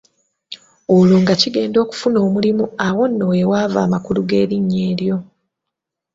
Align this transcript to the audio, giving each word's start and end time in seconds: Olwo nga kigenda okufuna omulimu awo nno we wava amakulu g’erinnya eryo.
Olwo 0.95 1.15
nga 1.21 1.33
kigenda 1.41 1.77
okufuna 1.85 2.17
omulimu 2.27 2.65
awo 2.87 3.03
nno 3.09 3.25
we 3.31 3.41
wava 3.51 3.79
amakulu 3.85 4.19
g’erinnya 4.29 4.79
eryo. 4.91 5.17